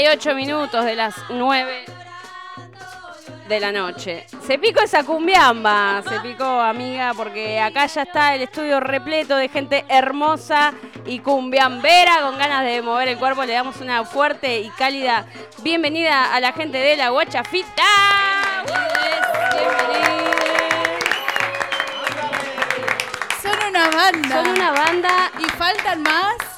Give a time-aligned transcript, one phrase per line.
[0.00, 1.84] 38 minutos de las 9
[3.48, 4.26] de la noche.
[4.46, 9.50] Se picó esa cumbiamba, se picó amiga, porque acá ya está el estudio repleto de
[9.50, 10.72] gente hermosa
[11.04, 13.44] y cumbiambera con ganas de mover el cuerpo.
[13.44, 15.26] Le damos una fuerte y cálida
[15.62, 17.82] bienvenida a la gente de la Guachafita.
[19.52, 20.30] Bienvenidos.
[23.42, 24.28] Son una banda.
[24.30, 26.49] Son una banda ¿Y faltan más?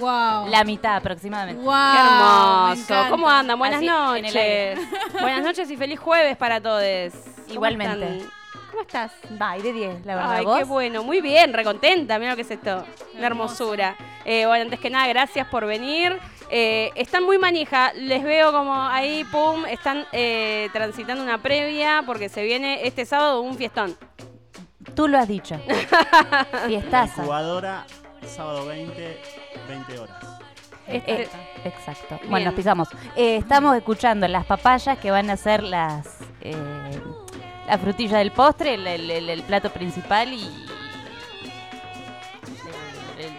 [0.00, 0.48] Wow.
[0.48, 1.62] La mitad aproximadamente.
[1.62, 1.74] Wow.
[1.92, 3.10] Qué hermoso.
[3.10, 3.58] ¿Cómo andan?
[3.58, 4.78] Buenas Así, noches.
[5.20, 6.82] Buenas noches y feliz jueves para todos.
[6.82, 8.16] ¿Cómo Igualmente.
[8.16, 8.30] están?
[8.70, 9.12] ¿Cómo estás?
[9.40, 10.32] Va, y de 10, la verdad.
[10.32, 10.58] Ay, ¿Vos?
[10.58, 11.02] qué bueno.
[11.02, 12.18] Muy bien, recontenta.
[12.18, 12.84] Mira lo que es esto.
[13.14, 13.96] Una hermosura.
[14.24, 16.18] Eh, bueno, antes que nada, gracias por venir.
[16.50, 17.92] Eh, están muy manija.
[17.94, 23.40] Les veo como ahí, pum, están eh, transitando una previa porque se viene este sábado
[23.40, 23.96] un fiestón.
[24.94, 25.56] Tú lo has dicho.
[26.66, 27.24] Fiestaza.
[27.24, 27.84] Jugadora,
[28.26, 29.20] sábado 20,
[29.68, 30.16] 20 horas.
[30.86, 31.28] Este-
[31.64, 32.16] exacto.
[32.18, 32.30] Bien.
[32.30, 32.88] Bueno, nos pisamos.
[33.16, 36.06] Eh, estamos escuchando las papayas que van a ser las
[36.40, 36.56] eh,
[37.66, 40.42] la frutilla del postre, el, el- el- el plato principal y
[43.18, 43.36] el- el-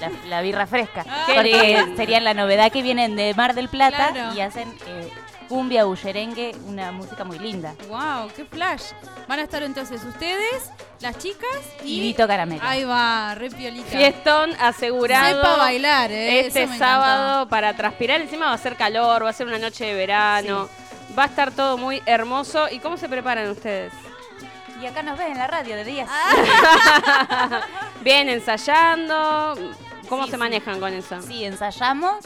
[0.00, 1.04] la, la birra fresca.
[1.08, 1.96] Ah, Porque bien.
[1.96, 4.34] serían la novedad que vienen de Mar del Plata Claro.
[4.36, 5.10] y hacen eh,
[5.48, 7.74] cumbia, bullerengue, una música muy linda.
[7.88, 8.82] Wow, qué flash.
[9.28, 11.48] Van a estar entonces ustedes, las chicas
[11.82, 11.96] y.
[11.98, 12.62] Y Vito Caramelo.
[12.64, 13.90] Ahí va, re piolita.
[13.90, 15.36] Fiestón asegurado.
[15.42, 16.40] Sepa bailar, ¿eh?
[16.46, 16.84] Este Eso me encantó.
[16.84, 18.20] sábado para transpirar.
[18.20, 20.68] Encima va a ser calor, va a ser una noche de verano.
[21.18, 22.66] Va a estar todo muy hermoso.
[22.70, 23.92] ¿Y cómo se preparan ustedes?
[24.82, 26.10] Y acá nos ves en la radio de días.
[28.02, 29.54] Bien, ensayando.
[30.08, 30.40] ¿Cómo Sí, se sí.
[30.40, 31.22] manejan con eso?
[31.22, 32.24] Sí, ensayamos.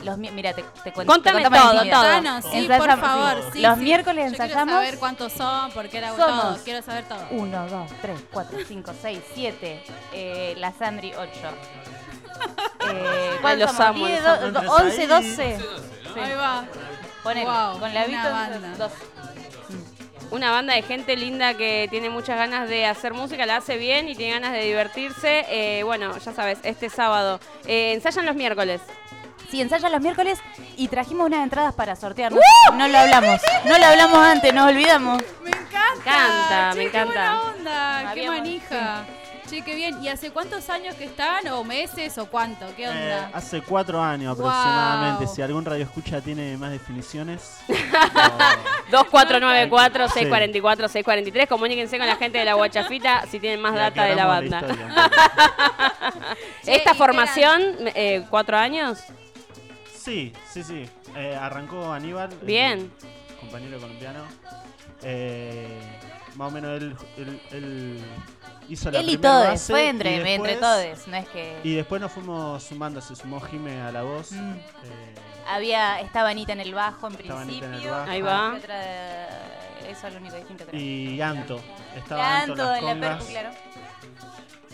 [0.00, 1.12] Los, mi- mira, te, te cuento.
[1.12, 1.78] Contame todo, todo.
[1.78, 3.50] Contanos, sí, Ensayamos- por favor.
[3.52, 3.60] sí.
[3.60, 3.84] Los sí.
[3.84, 4.64] miércoles Yo ensayamos.
[4.64, 6.64] Quiero saber cuántos son, porque era Somos- todo.
[6.64, 7.26] Quiero saber todo.
[7.30, 9.82] 1, 2, 3, 4, 5, 6, 7.
[10.12, 11.30] Eh, la Sandri, 8.
[12.92, 15.58] Eh, Ay, los amo, 10, los do- do- 11, 12.
[16.16, 16.64] Ahí va.
[17.22, 18.68] Ponele, Wow, con la Vito, banda.
[18.78, 18.94] 12.
[20.32, 24.08] Una banda de gente linda que tiene muchas ganas de hacer música, la hace bien
[24.08, 25.44] y tiene ganas de divertirse.
[25.50, 27.38] Eh, bueno, ya sabes, este sábado.
[27.66, 28.80] Eh, ensayan los miércoles.
[29.52, 30.38] Sí, ensayan los miércoles
[30.78, 32.32] y trajimos unas entradas para sortear.
[32.32, 32.40] No,
[32.74, 33.38] no lo hablamos.
[33.66, 35.22] No lo hablamos antes, nos olvidamos.
[35.42, 35.92] Me encanta.
[36.00, 37.12] encanta, Che, me qué encanta.
[37.12, 39.04] buena onda, qué manija.
[39.50, 40.02] Che, qué bien.
[40.02, 41.46] ¿Y hace cuántos años que están?
[41.48, 42.16] ¿O meses?
[42.16, 42.64] ¿O cuánto?
[42.74, 43.28] ¿Qué onda?
[43.28, 44.48] Eh, hace cuatro años Wow.
[44.48, 45.26] aproximadamente.
[45.26, 47.58] Si algún radio escucha tiene más definiciones.
[48.90, 51.46] 2494-644-643.
[51.46, 54.62] Comuníquense con la gente de la Guachafita si tienen más data de la banda.
[56.64, 57.60] Esta ¿y qué formación,
[57.94, 59.04] eh, cuatro años.
[60.02, 60.88] Sí, sí, sí.
[61.16, 62.30] Eh, arrancó Aníbal.
[62.42, 62.90] Bien.
[63.40, 64.20] compañero colombiano.
[65.02, 65.66] Eh,
[66.36, 68.04] más o menos él, él- él
[68.68, 69.46] hizo la Él y primera todos.
[69.48, 71.08] base Fue y entre, entre después- todos.
[71.08, 71.60] No es que.
[71.64, 74.32] Y después nos fuimos sumando, se sumó Jime a la voz.
[74.32, 74.52] Mm.
[74.52, 75.14] eh,
[75.48, 77.78] Había, estaba Anita en el bajo en Estaba Anita principio.
[77.78, 78.10] en el bajo.
[78.10, 78.50] Ahí va.
[78.52, 80.80] ¿Qué otra- Eso es lo único distinto creo.
[80.80, 81.60] y Anto.
[81.96, 83.50] Estaba Anto, Canto en la percu, claro.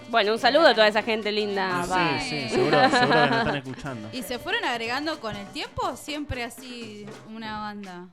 [0.08, 1.84] Bueno, un saludo a toda esa gente linda.
[1.86, 2.18] Va.
[2.20, 4.08] Sí, sí, seguro, seguro que nos están escuchando.
[4.12, 5.96] ¿Y se fueron agregando con el tiempo?
[5.96, 8.06] Siempre así una banda.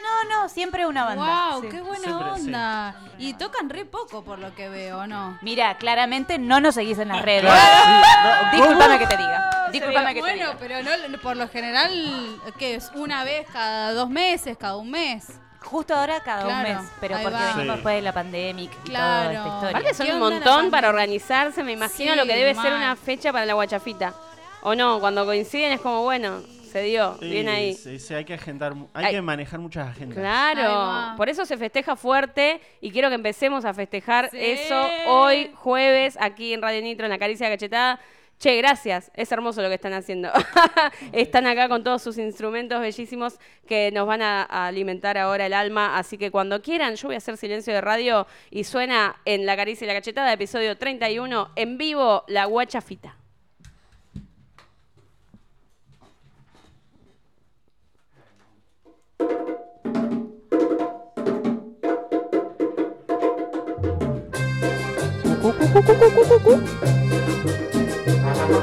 [0.00, 1.50] No, no, siempre una banda.
[1.50, 1.62] ¡Wow!
[1.62, 1.68] sí.
[1.68, 2.40] ¡Qué buena Siempre, sí.
[2.46, 2.96] onda!
[3.18, 5.38] Y tocan re poco por lo que veo, ¿o no?
[5.42, 7.42] Mira, claramente no nos seguís en las redes.
[7.42, 8.62] Claro, sí, no, ¿cómo?
[8.68, 9.50] Disculpame que te diga.
[9.72, 10.56] Disculpame que te bueno, diga.
[10.58, 12.90] pero no, por lo general, ¿qué es?
[12.94, 15.26] ¿Una vez cada dos meses, cada un mes?
[15.60, 17.40] Justo ahora cada Claro, un mes, pero porque va.
[17.40, 17.70] venimos Sí.
[17.72, 18.84] después de la pandemia y Claro.
[18.84, 19.70] toda esta historia.
[19.70, 22.96] Aparte son ¿Qué un montón para organizarse, me imagino Sí, lo que debe ser una
[22.96, 24.14] fecha para la guachafita.
[24.62, 27.74] O no, cuando coinciden es como, bueno, se dio, Sí, bien ahí.
[27.74, 29.14] Sí, sí, hay que agendar, hay Ay.
[29.14, 30.18] que manejar muchas agendas.
[30.18, 34.36] Claro, por eso se festeja fuerte y quiero que empecemos a festejar Sí.
[34.40, 37.98] eso hoy, jueves, aquí en Radio Nitro, en la Caricia Cachetada.
[38.38, 40.30] Che, gracias, es hermoso lo que están haciendo.
[41.12, 45.98] están acá con todos sus instrumentos bellísimos que nos van a, alimentar ahora el alma,
[45.98, 49.56] así que cuando quieran, yo voy a hacer silencio de radio y suena en la
[49.56, 53.16] Caricia y la Cachetada, episodio 31, en vivo, la guachafita.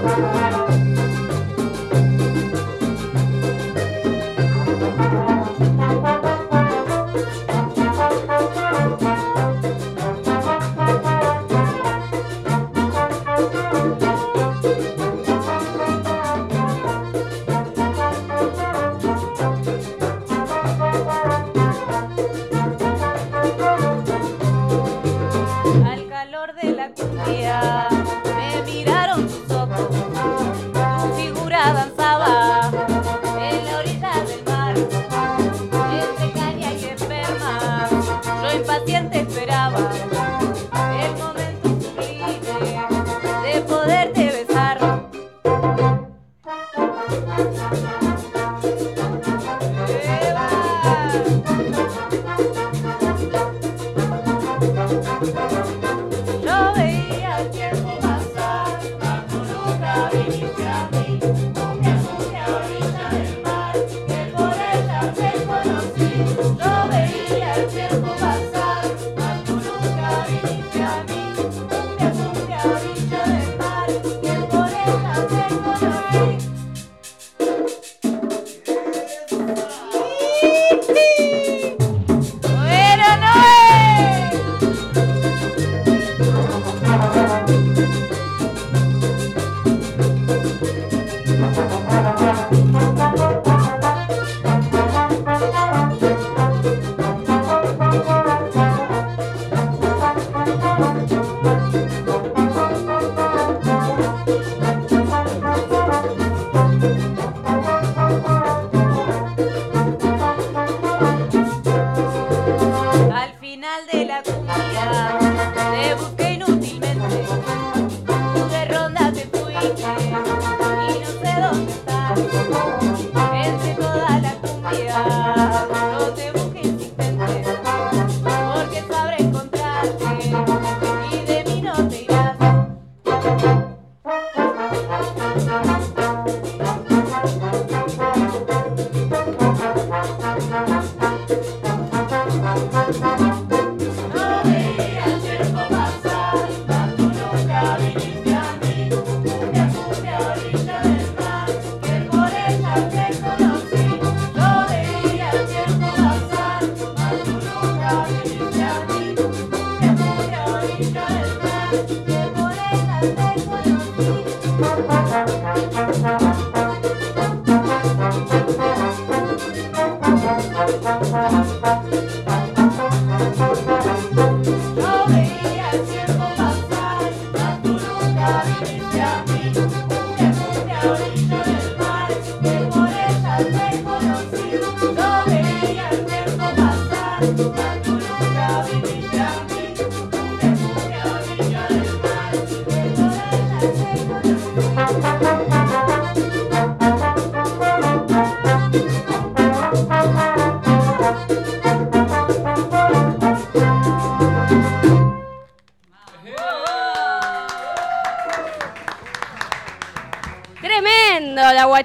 [0.06, 0.45] La cumbia
[34.76, 35.05] Entre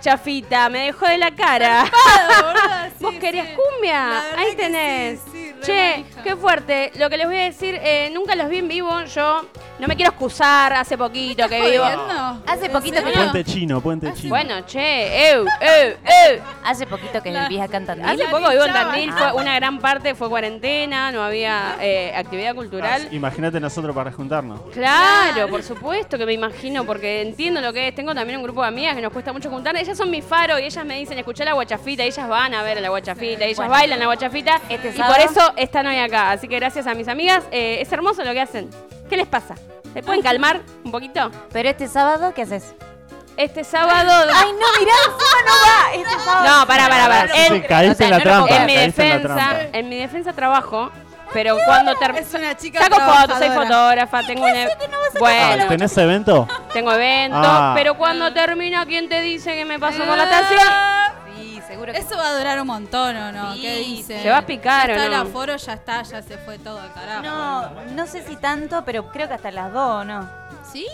[0.04, 1.84] Guachafita, me dejó de la cara.
[1.84, 3.54] boluda, sí, ¿Vos querías sí.
[3.54, 4.20] cumbia?
[4.34, 5.20] Ahí tenés.
[5.30, 6.90] sí, che, qué fuerte.
[6.96, 9.02] Lo que les voy a decir, eh, nunca los vi en vivo.
[9.04, 9.44] Yo
[9.80, 11.84] no me quiero excusar, hace poquito que vivo.
[11.84, 12.42] Jodiendo.
[12.46, 13.14] Hace ¿En poquito que serio?
[13.30, 14.28] Puente chino, puente chino.
[14.30, 16.40] Bueno, che, eu, eu, eu.
[16.64, 18.06] Hace poquito que vivís acá en Tandil.
[18.08, 18.72] Hace poco vivo en.
[18.72, 23.02] Tandil, fue, una gran parte fue cuarentena, no había eh, actividad cultural.
[23.06, 24.60] Ah, Imagínate nosotros para juntarnos.
[24.72, 27.94] Claro, por supuesto que me imagino, porque entiendo lo que es.
[27.94, 29.76] Tengo también un grupo de amigas que nos cuesta mucho juntar.
[29.76, 32.62] Ellas son mi faro y ellas me dicen, escuché la guachafita, y ellas van a
[32.62, 33.72] ver a la guachafita, y ellas Bueno.
[33.72, 34.60] bailan la guachafita.
[34.68, 36.30] Este y sábado- por eso están hoy acá.
[36.32, 37.44] Así que gracias a mis amigas.
[37.50, 38.70] eh, es hermoso lo que hacen.
[39.10, 39.54] ¿Qué les pasa?
[39.92, 41.30] ¿Se pueden calmar un poquito?
[41.52, 42.74] Pero este sábado, ¿qué haces?
[43.36, 44.10] Este sábado...
[44.34, 45.94] Ay, no, mirá, encima no va.
[45.94, 46.60] Este sábado.
[46.60, 47.26] No, pará, pará, pará.
[47.26, 48.56] No, En- Sí, caíste en la no lo puedo trampa.
[48.60, 49.78] en mi caíste en la defensa, trampa.
[49.78, 50.90] en mi defensa trabajo,
[51.32, 52.24] pero cuando termino...
[52.26, 54.06] Es una chica Saco fotos, soy trabajadora.
[54.06, 54.54] fotógrafa, tengo un...
[54.56, 56.48] e- Ah, Bueno, ¿Tenés evento?
[56.72, 57.72] tengo eventos, Ah.
[57.76, 61.09] pero cuando termina, ¿quién te dice que me pasó por la tacia?
[61.70, 63.54] Sí, seguro que Eso va a durar un montón, ¿o no?
[63.54, 64.22] Sí, ¿Qué dice?
[64.22, 65.14] ¿se va a picar o está no?
[65.14, 67.22] el aforo, ya está, ya se fue todo al carajo.
[67.22, 70.28] No, no sé si tanto, pero creo que hasta las dos, ¿no?
[70.72, 70.86] ¿Sí?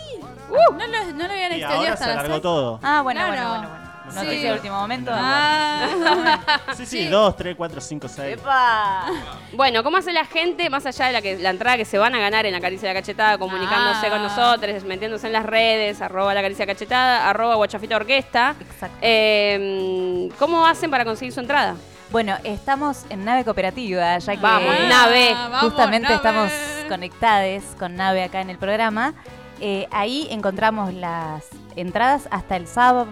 [0.49, 0.73] Uh.
[0.75, 2.81] no, lo, no lo habían Y extendido ahora hasta se las alargó todo.
[2.83, 3.33] Ah, bueno, Claro.
[3.33, 3.86] bueno, bueno, bueno.
[4.11, 4.17] Sí.
[4.17, 5.11] Noticia de último momento.
[5.15, 8.35] Ah, Sí, sí, dos, tres, cuatro, cinco, seis.
[8.39, 9.07] ¡Epa!
[9.53, 12.15] Bueno, ¿cómo hace la gente, más allá de la, que, la entrada que se van
[12.15, 14.11] a ganar en la caricia de la cachetada, comunicándose Ah.
[14.11, 18.55] con nosotros, metiéndose en las redes, arroba la caricia cachetada, arroba guachafita orquesta?
[18.61, 18.97] Exacto.
[19.01, 21.75] Eh, ¿Cómo hacen para conseguir su entrada?
[22.11, 25.33] Bueno, estamos en nave cooperativa, ya que Vamos, nave.
[25.33, 26.15] vamos, justamente nave.
[26.17, 26.53] estamos
[26.89, 29.15] conectadas con nave acá en el programa.
[29.61, 31.45] Eh, ahí encontramos las
[31.75, 33.09] entradas hasta el sábado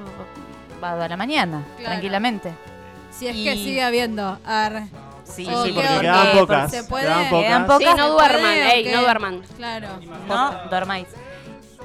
[0.85, 1.85] a la mañana, Claro.
[1.91, 2.53] tranquilamente.
[3.11, 4.39] Si es Y- que sigue habiendo.
[4.45, 4.87] Arre.
[5.25, 6.71] Sí, Sí, Oh, sí, porque Eh, pocas.
[6.71, 7.07] se puede.
[7.07, 7.67] Quedan pocas.
[7.67, 7.79] pocas.
[7.79, 9.43] Sí, no ¿Se duerman, ey, no duerman.
[9.57, 9.89] Claro.
[10.29, 11.07] no dormáis.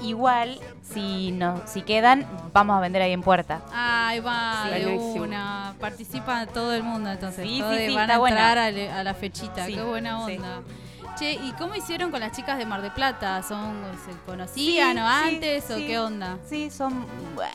[0.01, 0.59] Igual
[0.91, 3.61] Si, no, si quedan, vamos a vender ahí en puerta.
[3.71, 4.79] Ahí va, Sí.
[4.79, 4.87] de
[5.19, 5.75] una.
[5.79, 7.45] Participa todo el mundo, entonces.
[7.47, 8.35] Sí, Todos sí, sí, van está a bueno.
[8.37, 9.67] entrar a, le- a la fechita.
[9.67, 10.37] Sí, Qué buena sí.
[10.37, 10.61] onda.
[11.19, 13.43] Che, ¿y cómo hicieron con las chicas de Mar de Plata?
[13.43, 15.85] ¿Son, ¿Se conocían Sí, o sí, antes o sí.
[15.87, 16.37] qué onda?
[16.47, 17.05] Sí, son.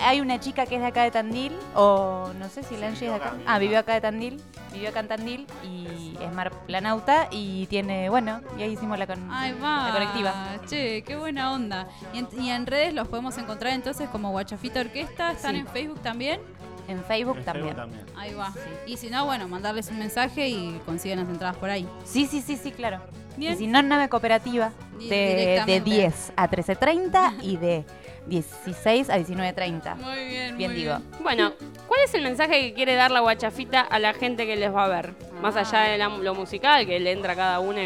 [0.00, 3.06] Hay una chica que es de acá de Tandil, o no sé si la Angie
[3.06, 3.32] es de acá.
[3.46, 4.38] Ah, vivió acá de Tandil,
[4.70, 9.06] vivió acá en Tandil y es mar planauta y tiene, bueno, y ahí hicimos la,
[9.06, 9.48] con, va.
[9.88, 10.34] la conectiva.
[10.66, 11.88] Che, qué buena onda.
[12.12, 15.32] Y en, y en redes los podemos encontrar entonces como Guachafita Orquesta.
[15.32, 15.60] ¿Están Sí.
[15.60, 16.38] en Facebook también?
[16.88, 17.74] En Facebook En también.
[17.76, 18.18] Facebook también.
[18.18, 18.52] Ahí va.
[18.86, 21.88] Y si no, bueno, mandarles un mensaje y consiguen las entradas por ahí.
[22.04, 23.00] Sí, sí, sí, sí, claro.
[23.36, 23.54] Bien.
[23.54, 25.90] Y si no, nave cooperativa de, de directamente.
[25.90, 27.84] 10 a 13.30 y de
[28.26, 29.96] 16 a 19.30.
[29.96, 30.96] Muy bien, Bien muy digo.
[30.98, 31.22] bien.
[31.22, 31.52] Bueno,
[31.88, 34.84] ¿cuál es el mensaje que quiere dar la guachafita a la gente que les va
[34.84, 35.14] a ver?
[35.42, 37.80] Más allá de la- lo musical, que le entra a cada uno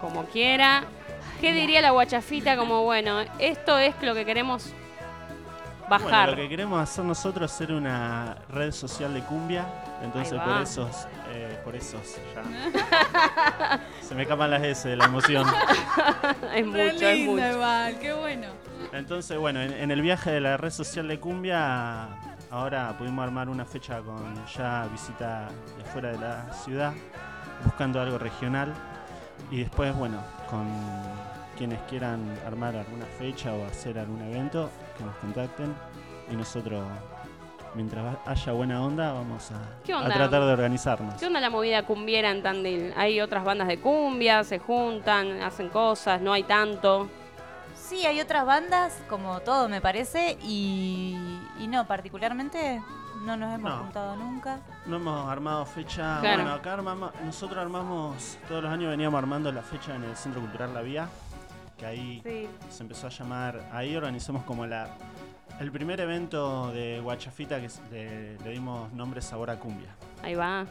[0.00, 0.84] como quiera.
[1.40, 4.72] ¿Qué diría la guachafita como, bueno, esto es lo que queremos
[5.88, 6.10] bajar?
[6.10, 9.66] Bueno, lo que queremos hacer nosotros es ser una red social de cumbia.
[10.02, 13.80] Entonces por esos, eh, por esos ya.
[14.02, 15.46] Se me escapan las S de la emoción.
[16.54, 17.52] es mucho, Re es lindo mucho.
[17.52, 18.48] igual, qué bueno.
[18.92, 22.08] Entonces, bueno, en, en el viaje de la red social de Cumbia,
[22.50, 25.48] ahora pudimos armar una fecha con ya visita
[25.78, 26.92] de fuera de la ciudad,
[27.64, 28.74] buscando algo regional.
[29.50, 30.18] Y después, bueno,
[30.50, 30.66] con
[31.56, 35.74] quienes quieran armar alguna fecha o hacer algún evento, que nos contacten.
[36.30, 36.82] Y nosotros,
[37.74, 41.14] mientras haya buena onda, vamos a, ¿Qué a tratar de organizarnos.
[41.14, 42.92] ¿Qué onda la movida cumbiera en Tandil?
[42.96, 47.08] Hay otras bandas de cumbia, se juntan, hacen cosas, no hay tanto.
[47.74, 51.16] Sí, hay otras bandas, como todo me parece, y,
[51.58, 52.80] y no, particularmente
[53.24, 53.78] no nos hemos No.
[53.78, 54.60] juntado nunca.
[54.86, 56.18] No hemos armado fecha.
[56.20, 56.42] Claro.
[56.42, 60.40] Bueno, acá armamos, nosotros armamos, todos los años veníamos armando la fecha en el Centro
[60.40, 61.08] Cultural La Vía,
[61.76, 62.48] que ahí Sí.
[62.70, 64.88] se empezó a llamar, ahí organizamos como la
[65.60, 69.94] el primer evento de Guachafita que le, le dimos nombre Sabor a Cumbia.
[70.22, 70.64] Ahí va.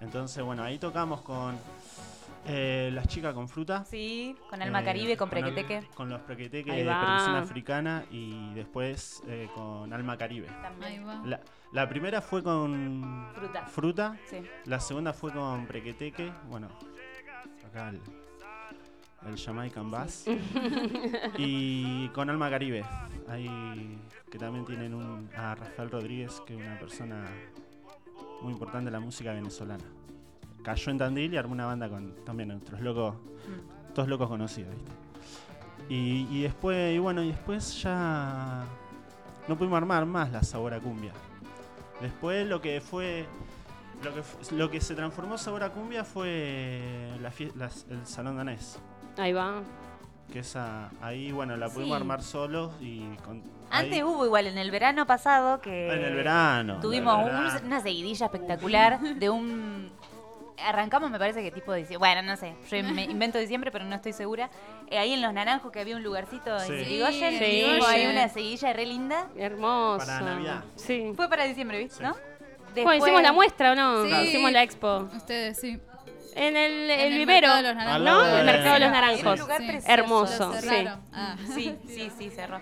[0.00, 1.56] Entonces, bueno, ahí tocamos con
[2.46, 3.84] eh, las chicas con fruta.
[3.84, 5.86] Sí, con Alma eh, Caribe, con al- Prequeteque.
[5.94, 10.48] Con los prequeteques Ahí de percusión africana y después eh, con Alma Caribe.
[10.48, 11.06] Ahí También.
[11.08, 11.20] va.
[11.24, 11.40] La,
[11.72, 13.66] la primera fue con Fruta.
[13.66, 14.38] fruta Sí.
[14.66, 16.68] La segunda fue con Prequeteque, bueno,
[17.66, 18.00] acá el,
[19.26, 20.24] el Jamaican Bass.
[21.38, 22.84] y con Alma Caribe,
[23.28, 23.98] ahí
[24.30, 27.24] que también tienen un, a Rafael Rodríguez, que es una persona
[28.42, 29.84] muy importante de la música venezolana.
[30.62, 33.16] Cayó en Tandil y armó una banda con también otros locos,
[33.94, 34.92] todos locos conocidos, ¿viste?
[35.88, 38.64] Y, y después, y bueno, y después ya
[39.48, 41.12] no pudimos armar más la Sabor a Cumbia.
[42.02, 43.26] Después lo que fue
[44.04, 44.22] lo que,
[44.54, 48.78] lo que se transformó Sabor a Cumbia fue la las- el Salón Danés.
[49.18, 49.62] Ahí va.
[50.32, 52.00] Que esa, ahí, bueno, la pudimos Sí.
[52.02, 53.42] armar solos y con.
[53.70, 56.80] Antes ahí- hubo igual, en el verano pasado, que En el verano.
[56.80, 59.90] tuvimos un- una seguidilla espectacular de un...
[60.66, 61.98] Arrancamos, me parece que tipo de diciembre.
[62.14, 64.50] Bueno, no sé, yo me invento diciembre, pero no estoy segura.
[64.90, 66.72] Eh, ahí en Los Naranjos, que había un lugarcito Sí.
[66.72, 68.10] en Irigoyen, Sí, Irigoyen.
[68.10, 69.28] una seguidilla re linda.
[69.36, 70.04] Hermoso.
[70.04, 70.64] Para Navidad.
[70.76, 71.12] Sí.
[71.14, 71.98] Fue para diciembre, ¿viste?
[71.98, 72.02] Sí.
[72.02, 72.10] ¿No?
[72.12, 74.04] Bueno, Después- hicimos la muestra o no?
[74.04, 74.12] Sí.
[74.28, 75.08] Hicimos la expo.
[75.16, 75.78] Ustedes, sí.
[76.34, 77.48] En el, En el el vivero.
[77.48, 78.04] Mercado de los Naranjos.
[78.04, 78.24] ¿No?
[78.26, 79.38] El de- mercado de los un naranjos.
[79.40, 79.88] lugar precioso.
[79.92, 80.54] Hermoso.
[80.60, 80.86] Sí.
[81.12, 81.36] Ah.
[81.54, 82.60] Sí, sí, sí, cerró.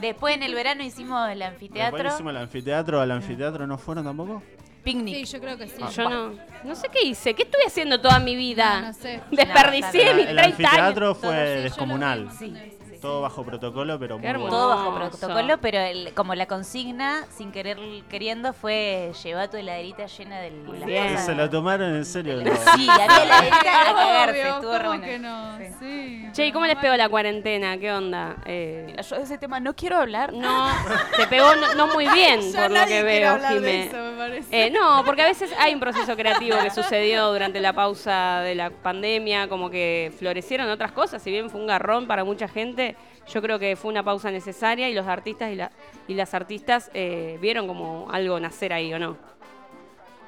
[0.00, 1.96] Después en el verano hicimos el anfiteatro.
[1.96, 3.00] Después hicimos el anfiteatro.
[3.00, 4.42] ¿Al anfiteatro no fueron tampoco?
[4.84, 5.16] Picnic.
[5.16, 5.82] Sí, yo creo que sí.
[5.96, 6.32] Yo no.
[6.64, 7.34] No sé qué hice.
[7.34, 8.80] ¿Qué estuve haciendo toda mi vida?
[8.80, 9.20] No, no sé.
[9.30, 10.52] Desperdicié No, mis el 30 años.
[10.70, 12.30] anfiteatro Sí, fue descomunal.
[12.38, 12.54] Sí.
[13.00, 14.48] Todo bajo protocolo, pero Qué muy bueno.
[14.56, 17.78] Todo bajo protocolo, pero el- como la consigna, sin querer
[18.08, 21.08] queriendo, fue llevar tu heladerita llena de Muy las bien.
[21.12, 21.26] cosas.
[21.26, 22.40] Se lo tomaron en serio.
[22.40, 23.60] Sí, había heladerita a
[23.94, 25.04] cagarse, Obvio, estuvo re ¿cómo bueno.
[25.04, 25.58] que no?
[25.58, 25.64] Sí.
[25.78, 26.28] Sí.
[26.32, 27.78] Che, ¿y cómo les pegó la cuarentena?
[27.78, 28.36] ¿Qué onda?
[28.44, 30.32] Eh, Yo de ese tema no quiero hablar.
[30.32, 30.68] no,
[31.16, 33.90] te pegó no, no muy bien, por lo que veo, Jimé.
[34.18, 34.66] Parece.
[34.66, 38.54] Eh, no, porque a veces hay un proceso creativo que sucedió durante la pausa de
[38.54, 42.96] la pandemia, como que florecieron otras cosas, si bien fue un garrón para mucha gente,
[43.32, 45.70] yo creo que fue una pausa necesaria y los artistas y, la-
[46.06, 49.16] y las artistas eh, vieron como algo nacer ahí, ¿o no?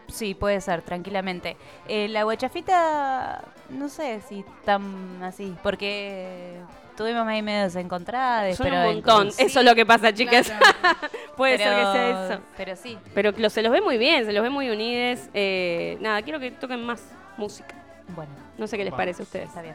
[0.08, 1.56] Sí, puede ser, tranquilamente.
[1.86, 6.56] Eh, la guachafita, no sé si tan así, porque
[7.00, 8.56] tuvimos ahí medio desencontradas.
[8.56, 10.46] Son pero un montón, eso es lo que pasa, chicas.
[10.80, 10.96] Claro.
[11.36, 12.40] Puede pero- ser que sea eso.
[12.56, 15.20] Pero sí, Pero lo- se los ve muy bien, se los ve muy unidos.
[15.34, 17.02] eh, nada, quiero que toquen más
[17.36, 17.74] música.
[18.14, 19.00] bueno, No sé qué les Vamos.
[19.00, 19.48] parece a ustedes.
[19.48, 19.74] está bien.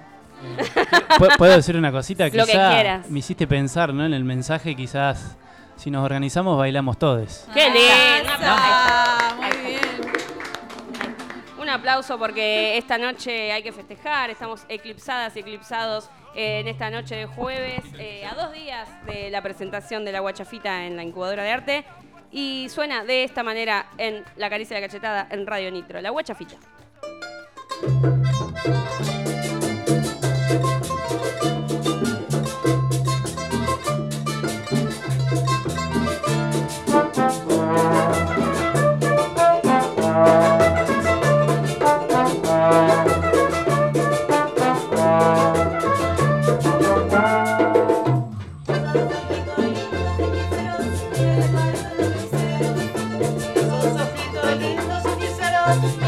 [1.17, 2.25] ¿Pu- ¿Puedo decir una cosita?
[2.34, 3.10] Lo que quieras.
[3.10, 4.05] Me hiciste pensar, ¿no?
[4.05, 5.36] En el mensaje, quizás,
[5.77, 7.46] si nos organizamos, bailamos todos.
[7.53, 8.34] ¡Qué lindo!
[11.86, 17.13] Aplauso porque esta noche hay que festejar, estamos eclipsadas y eclipsados eh, en esta noche
[17.13, 21.44] de jueves, eh, a dos días de la presentación de la guachafita en la incubadora
[21.44, 21.86] de arte.
[22.32, 26.10] Y suena de esta manera en La Caricia de la Cachetada en Radio Nitro, la
[26.10, 26.56] guachafita.
[55.65, 56.04] Hechiceros, mira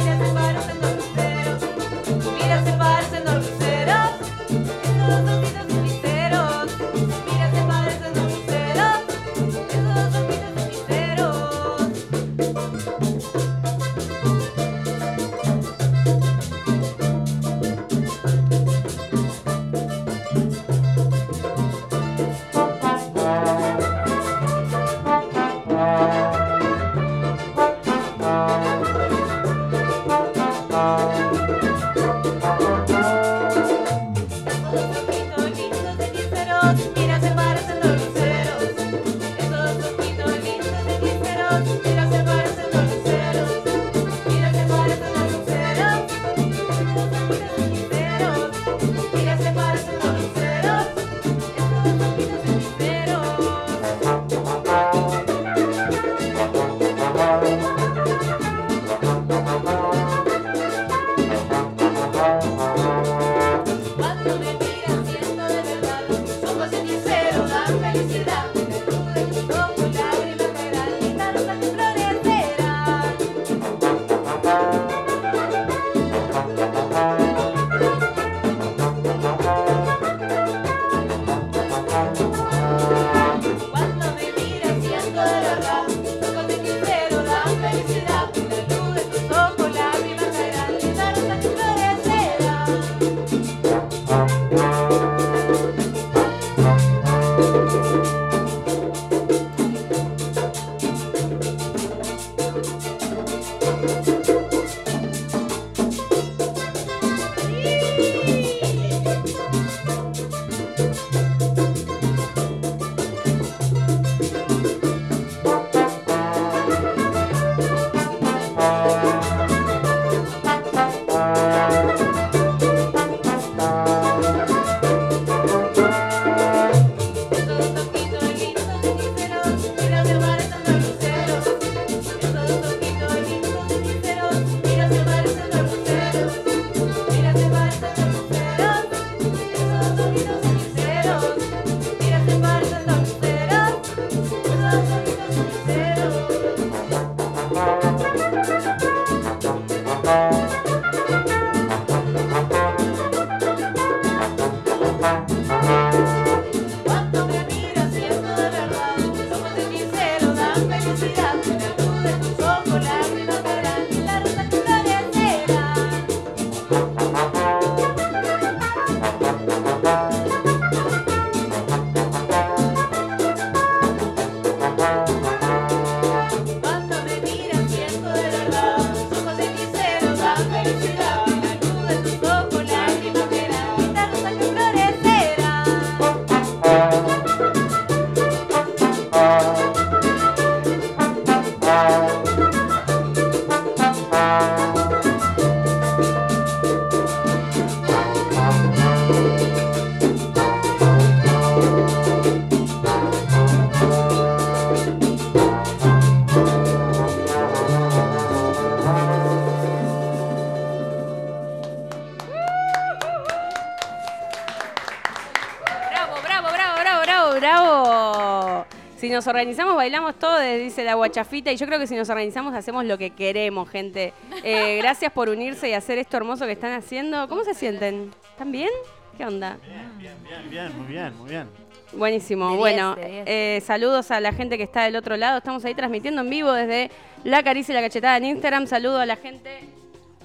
[219.28, 221.52] nos organizamos, bailamos todos, dice la guachafita.
[221.52, 224.14] Y yo creo que si nos organizamos, hacemos lo que queremos, gente.
[224.42, 227.28] Eh, gracias por unirse y hacer esto hermoso que están haciendo.
[227.28, 228.12] ¿Cómo se sienten?
[228.32, 228.70] ¿Están bien?
[229.18, 229.58] ¿Qué onda?
[230.00, 230.14] Bien,
[230.50, 231.50] bien, muy bien, muy bien.
[231.92, 232.46] Buenísimo.
[232.46, 233.24] De diez, bueno, de diez.
[233.28, 235.40] eh, saludos a la gente que está del otro lado.
[235.40, 236.90] Estamos ahí transmitiendo en vivo desde
[237.26, 238.66] La Caricia y la Cachetada en Instagram.
[238.66, 239.60] Saludo a la gente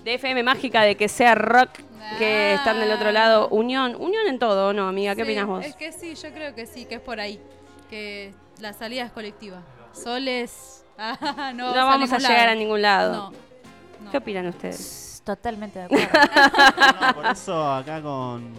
[0.04, 1.70] de FM Mágica de que sea rock
[2.18, 3.48] que están del otro lado.
[3.48, 5.16] Unión, unión en todo, ¿o ¿no, amiga?
[5.16, 5.64] ¿Qué Sí, opinas vos?
[5.64, 7.40] Es que sí, yo creo que sí, que es por ahí.
[7.90, 9.60] Que la salida es colectiva.
[9.92, 10.84] Soles.
[10.98, 12.50] ah, no, No vamos a llegar lado.
[12.50, 13.12] a ningún lado.
[13.12, 13.32] No.
[14.04, 14.10] no.
[14.10, 15.22] ¿Qué opinan ustedes?
[15.24, 16.08] Totalmente de acuerdo.
[17.00, 18.52] No, por eso acá con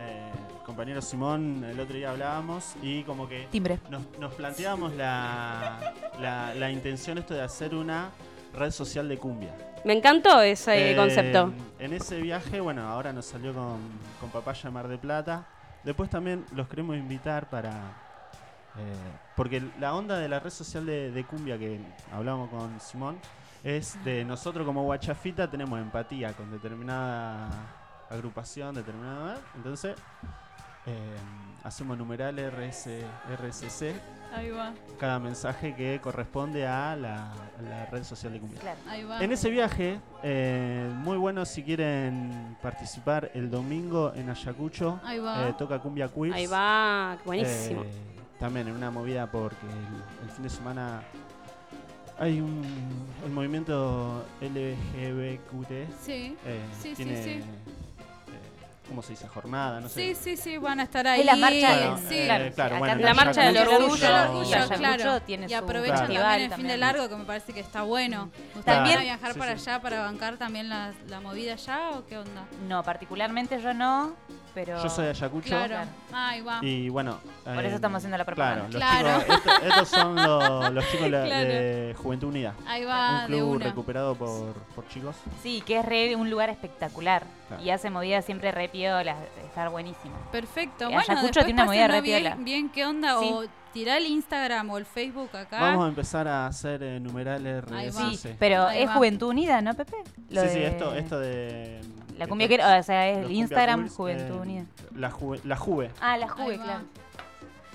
[0.00, 3.78] eh, el compañero Simón el otro día hablábamos y como que Timbre.
[3.90, 8.10] nos, nos planteábamos la, la, la intención esto de hacer una
[8.52, 9.54] red social de cumbia.
[9.84, 11.52] Me encantó ese Eh, concepto.
[11.78, 13.78] En ese viaje, bueno, ahora nos salió con,
[14.20, 15.46] con Papaya Mar de Plata.
[15.82, 17.72] Después también los queremos invitar para...
[18.76, 18.94] eh,
[19.36, 21.80] porque la onda de la red social de, de cumbia que
[22.12, 23.18] hablamos con Simón
[23.62, 27.48] es de nosotros como Guachafita tenemos empatía con determinada
[28.10, 29.38] agrupación, determinada...
[29.56, 29.96] Entonces,
[30.86, 31.16] eh,
[31.62, 32.88] hacemos numeral RS,
[33.40, 33.94] RSC
[34.34, 38.60] Ahí va, cada mensaje que corresponde a la, a la red social de cumbia.
[38.60, 38.78] Claro.
[38.88, 39.22] ahí va.
[39.22, 45.48] En ese viaje, eh, muy bueno si quieren participar el domingo en Ayacucho, Ahí va.
[45.48, 46.34] eh, toca Cumbia Quiz.
[46.34, 47.84] Ahí va, buenísimo.
[48.38, 51.02] También en una movida porque el, el fin de semana
[52.18, 52.62] hay un
[53.24, 55.70] el movimiento LGBTQT.
[56.02, 56.36] Sí.
[56.44, 57.30] eh, Sí, sí, tiene, sí.
[57.30, 57.42] eh,
[58.88, 59.26] ¿cómo se dice?
[59.28, 60.36] Jornada, no Sí, sé.
[60.36, 61.20] sí, sí, van a estar ahí.
[61.20, 62.14] Es la marcha Bueno, sí.
[62.18, 65.20] eh, claro, claro, bueno, en en La marcha del orgullo, orgullo, y claro.
[65.22, 66.14] tiene y aprovechan Claro.
[66.14, 66.68] también el fin también.
[66.68, 68.30] de largo, que me parece que está bueno.
[68.48, 68.82] ¿Ustedes Claro.
[68.90, 69.70] van a viajar Sí, para sí.
[69.70, 72.44] allá para bancar también la, la movida allá o qué onda?
[72.68, 74.14] No, particularmente yo no,
[74.54, 74.82] pero...
[74.82, 75.48] Yo soy de Ayacucho.
[75.48, 75.76] Claro.
[76.12, 76.60] Ahí va.
[76.62, 77.18] Y bueno.
[77.44, 78.66] Por eso eh, estamos haciendo la propaganda.
[78.70, 79.24] Claro, los Claro.
[79.24, 81.48] chicos- estos, estos son los, los chicos la- Claro.
[81.48, 82.54] de Juventud Unida.
[82.66, 83.64] Ahí va, un de club una.
[83.66, 85.16] recuperado por, por chicos.
[85.42, 87.24] Sí, que es re- un lugar espectacular.
[87.48, 87.62] Claro.
[87.62, 90.14] Y hace movidas siempre re piolas, estar buenísimo.
[90.32, 90.84] Perfecto.
[90.84, 92.30] Y Bueno, Ayacucho tiene una movida re piola.
[92.36, 93.28] bien, bien qué onda Sí.
[93.30, 95.60] o tirá el Instagram o el Facebook acá.
[95.60, 97.64] Vamos a empezar a hacer eh, numerales.
[97.90, 98.94] Sí, Sí, pero Ahí es va.
[98.94, 99.96] Juventud Unida, ¿no, Pepe?
[100.30, 101.80] Lo sí, de- esto, esto de.
[102.16, 102.54] La cumbia que...
[102.54, 104.64] O sea, es los el cumbia Instagram Juventud eh, Unida.
[104.94, 105.90] La, juve, la Juve.
[106.00, 106.64] Ah, la Ahí Juve, va.
[106.64, 106.84] claro.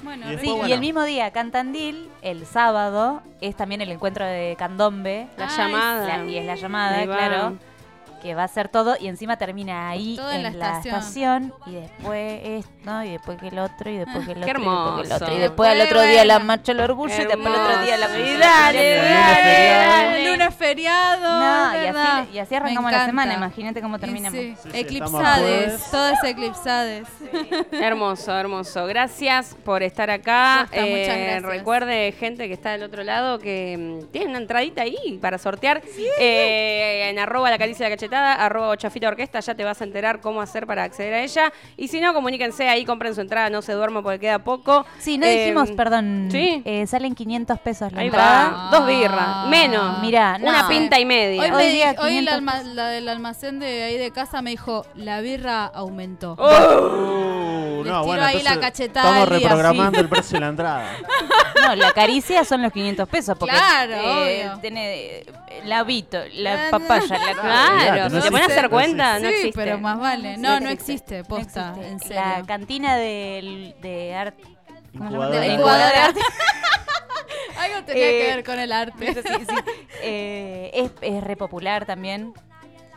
[0.01, 0.73] Bueno, Y después, Sí, y bueno.
[0.75, 5.27] el mismo día, acá en Tandil, el sábado, es también el encuentro de Candombe.
[5.38, 6.17] La Ay, llamada.
[6.19, 7.17] La- y es la llamada, Ahí va.
[7.17, 7.57] claro.
[8.21, 11.53] Que va a ser todo y encima termina ahí Todo en, la, la estación.
[11.65, 14.63] y después esto y después que el otro y después que el otro Qué y
[14.63, 17.45] después que el otro y después al otro día la marcha del orgullo y después
[17.45, 21.39] el otro día la dale, dale, El lunes feriado.
[21.39, 24.39] No, y así, y así Me arrancamos la semana, imagínate cómo terminamos.
[24.39, 27.08] sí, Sí, sí, eclipsades, todas eclipsades.
[27.71, 28.86] Hermoso, hermoso.
[28.88, 30.67] Gracias por estar acá.
[30.71, 31.43] Gracias.
[31.43, 35.82] Recuerde, gente que está del otro lado, que mm, tiene una entradita ahí para sortear.
[36.19, 39.83] Eh, en arroba la caricia de la cachetada, arroba ochafita orquesta, ya te vas a
[39.83, 41.53] enterar cómo hacer para acceder a ella.
[41.77, 44.85] Y si no, comuníquense ahí, compren su entrada, no se duerman porque queda poco.
[44.97, 46.61] Sí, no Eh, dijimos, perdón, ¿sí?
[46.65, 48.49] eh, salen 500 pesos la Ahí entrada.
[48.49, 49.99] va, dos birras, menos.
[50.01, 51.41] Mirá, una pinta y media.
[51.43, 55.21] Hoy, me día 500 alma- la del almacén de ahí de casa me dijo, la
[55.21, 56.35] birra aumentó.
[57.79, 60.01] Uh, Les no, tiro bueno, ahí la cachetada Estamos del día, reprogramando sí.
[60.03, 60.85] el precio de la entrada.
[61.67, 63.37] No, la caricia son los 500 pesos.
[63.37, 64.59] Porque Claro, eh, obvio.
[64.61, 65.25] tiene eh,
[65.65, 69.51] la vito, la papaya, la Claro, no te pones a hacer cuenta, sí, no existe.
[69.55, 70.37] pero más vale.
[70.37, 71.87] No, no existe, No posta, existe.
[71.91, 72.15] en serio.
[72.15, 74.43] La cantina del- de arte.
[74.97, 75.45] ¿Cómo se llama?
[75.45, 75.85] Incubadora.
[75.87, 76.19] De de arte.
[77.59, 79.13] Algo tenía Eh, que ver con el arte.
[79.13, 79.55] Sí, sí.
[80.01, 82.33] Eh, es, es re popular también.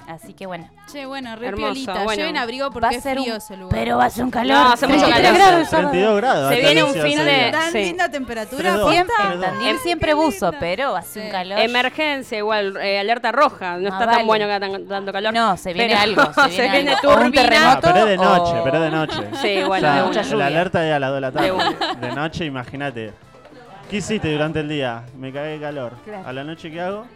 [0.09, 0.69] Así que bueno.
[0.91, 2.05] Che, bueno, re Hermoso, piolita.
[2.05, 2.21] bueno.
[2.21, 3.71] Lleven abrigo Va porque a es ser frío un- ese lugar.
[3.79, 4.57] Pero va a ser un calor.
[4.57, 5.38] No, hace mucho 33 calor.
[5.47, 5.91] grados el sábado.
[5.91, 6.49] 32 grados.
[6.49, 7.49] Se acá viene un fin de-.
[7.53, 7.79] Tan Sí.
[7.79, 8.91] linda temperatura, Tres dos.
[8.93, 9.35] Siempre, posta.
[9.35, 11.31] en Tandil siempre buzo, pero hace un Sí.
[11.33, 11.59] calor.
[11.61, 13.77] Emergencia, igual, eh, alerta roja.
[13.79, 14.19] No Ah, está vale.
[14.19, 15.33] tan bueno que haga tan- tanto calor.
[15.35, 16.33] No, se viene Pero algo.
[16.35, 17.09] Se viene, viene algo.
[17.11, 17.43] O un turbina.
[17.43, 17.81] Ah, terremoto.
[17.83, 19.31] pero es de noche, o- pero es de noche.
[19.41, 20.23] Sí, bueno, sea, de mucha una.
[20.29, 20.37] lluvia.
[20.38, 22.07] la alerta es a las 2 de la De tarde.
[22.09, 23.12] De, noche, imagínate.
[23.88, 25.03] ¿Qué hiciste durante el día?
[25.17, 25.93] Me cagué de calor.
[26.05, 26.27] Claro.
[26.27, 27.07] ¿A la noche qué hago?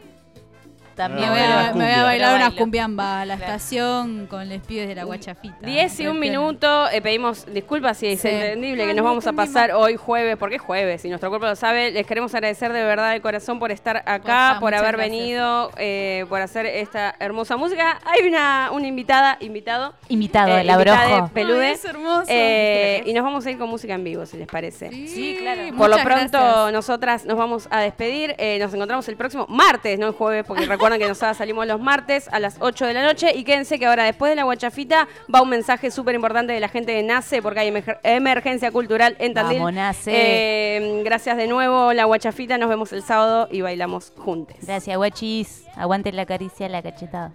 [0.96, 3.52] También Me voy, Bailar a, las me voy a bailar unas cumbiamba a la Claro.
[3.52, 5.54] estación con los pibes de la guachafita.
[5.60, 8.28] 10 y un minuto, eh, pedimos disculpas si es Sí.
[8.28, 11.28] entendible que Ay, nos no vamos a pasar hoy jueves, porque es jueves y nuestro
[11.28, 11.90] cuerpo lo sabe.
[11.90, 15.10] Les queremos agradecer de verdad de corazón por estar acá, por haber gracias.
[15.12, 17.98] venido, eh, por hacer esta hermosa música.
[18.06, 19.92] Hay una, una invitada, invitado.
[20.08, 21.30] Invitado, eh, el invitada abrojo.
[21.34, 21.66] Pelude.
[21.66, 22.24] Ay, es hermoso.
[22.28, 24.88] Eh, y nos vamos a ir con música en vivo, si les parece.
[24.90, 25.60] Sí, claro.
[25.76, 26.72] Por lo pronto, gracias.
[26.72, 28.34] nosotras nos vamos a despedir.
[28.38, 31.80] Eh, nos encontramos el próximo martes, no el jueves, porque recuerden que nosotras salimos los
[31.80, 33.32] martes a las 8 de la noche.
[33.34, 36.68] Y quédense que ahora, después de la guachafita, va un mensaje súper importante de la
[36.68, 39.58] gente de NACE, porque hay emer- emergencia cultural en Tandil.
[39.58, 40.12] Vamos, NACE.
[40.14, 42.56] Eh, gracias de nuevo, la guachafita.
[42.58, 44.56] Nos vemos el sábado y bailamos juntos.
[44.62, 45.64] Gracias, guachis.
[45.76, 47.32] Aguante la caricia, la cachetada.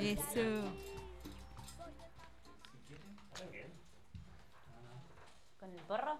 [0.00, 0.40] Eso.
[5.60, 6.16] ¿Con el porro?